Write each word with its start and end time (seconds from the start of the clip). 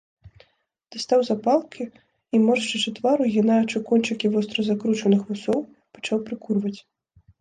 Дастаў 0.95 1.19
запалкі 1.25 1.83
і, 1.87 2.35
моршчачы 2.47 2.89
твар, 2.97 3.17
угінаючы 3.27 3.77
кончыкі 3.91 4.27
востра 4.37 4.61
закручаных 4.71 5.21
вусоў, 5.33 5.59
пачаў 5.99 6.17
прыкурваць. 6.31 6.79